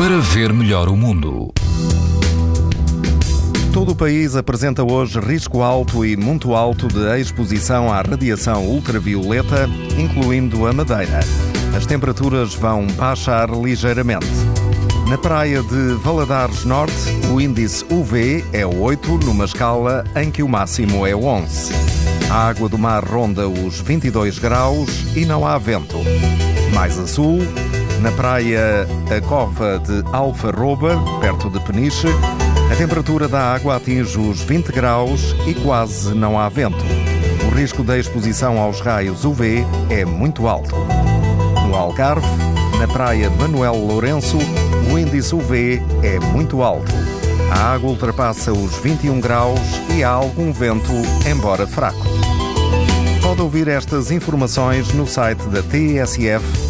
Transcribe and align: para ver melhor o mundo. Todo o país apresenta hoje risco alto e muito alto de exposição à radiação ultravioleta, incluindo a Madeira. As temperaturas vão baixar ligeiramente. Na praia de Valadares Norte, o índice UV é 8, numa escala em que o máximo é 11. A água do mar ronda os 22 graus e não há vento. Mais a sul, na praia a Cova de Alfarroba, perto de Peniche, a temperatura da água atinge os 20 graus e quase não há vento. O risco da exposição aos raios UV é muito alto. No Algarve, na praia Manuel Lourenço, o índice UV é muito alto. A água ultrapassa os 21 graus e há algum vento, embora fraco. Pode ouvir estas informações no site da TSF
para 0.00 0.18
ver 0.18 0.50
melhor 0.50 0.88
o 0.88 0.96
mundo. 0.96 1.52
Todo 3.70 3.92
o 3.92 3.94
país 3.94 4.34
apresenta 4.34 4.82
hoje 4.82 5.20
risco 5.20 5.60
alto 5.60 6.06
e 6.06 6.16
muito 6.16 6.54
alto 6.54 6.88
de 6.88 7.20
exposição 7.20 7.92
à 7.92 8.00
radiação 8.00 8.64
ultravioleta, 8.64 9.68
incluindo 9.98 10.66
a 10.66 10.72
Madeira. 10.72 11.20
As 11.76 11.84
temperaturas 11.84 12.54
vão 12.54 12.86
baixar 12.86 13.50
ligeiramente. 13.50 14.26
Na 15.06 15.18
praia 15.18 15.62
de 15.62 15.92
Valadares 16.02 16.64
Norte, 16.64 16.94
o 17.30 17.38
índice 17.38 17.84
UV 17.90 18.42
é 18.54 18.64
8, 18.64 19.18
numa 19.26 19.44
escala 19.44 20.06
em 20.16 20.30
que 20.30 20.42
o 20.42 20.48
máximo 20.48 21.06
é 21.06 21.14
11. 21.14 21.74
A 22.30 22.48
água 22.48 22.70
do 22.70 22.78
mar 22.78 23.04
ronda 23.04 23.46
os 23.46 23.80
22 23.80 24.38
graus 24.38 25.14
e 25.14 25.26
não 25.26 25.46
há 25.46 25.58
vento. 25.58 25.98
Mais 26.72 26.98
a 26.98 27.06
sul, 27.06 27.40
na 28.00 28.10
praia 28.12 28.86
a 29.14 29.20
Cova 29.20 29.78
de 29.78 30.02
Alfarroba, 30.12 30.98
perto 31.20 31.50
de 31.50 31.60
Peniche, 31.60 32.08
a 32.72 32.76
temperatura 32.76 33.28
da 33.28 33.54
água 33.54 33.76
atinge 33.76 34.18
os 34.18 34.40
20 34.40 34.72
graus 34.72 35.34
e 35.46 35.54
quase 35.54 36.14
não 36.14 36.38
há 36.38 36.48
vento. 36.48 36.82
O 37.46 37.54
risco 37.54 37.84
da 37.84 37.98
exposição 37.98 38.58
aos 38.58 38.80
raios 38.80 39.24
UV 39.24 39.64
é 39.90 40.04
muito 40.04 40.46
alto. 40.46 40.74
No 41.66 41.74
Algarve, 41.74 42.26
na 42.78 42.88
praia 42.88 43.28
Manuel 43.30 43.74
Lourenço, 43.74 44.38
o 44.90 44.98
índice 44.98 45.34
UV 45.34 45.82
é 46.02 46.18
muito 46.18 46.62
alto. 46.62 46.92
A 47.50 47.74
água 47.74 47.90
ultrapassa 47.90 48.52
os 48.52 48.76
21 48.78 49.20
graus 49.20 49.60
e 49.94 50.02
há 50.02 50.10
algum 50.10 50.52
vento, 50.52 50.92
embora 51.30 51.66
fraco. 51.66 52.06
Pode 53.20 53.42
ouvir 53.42 53.68
estas 53.68 54.10
informações 54.10 54.92
no 54.94 55.06
site 55.06 55.42
da 55.48 55.62
TSF 55.62 56.69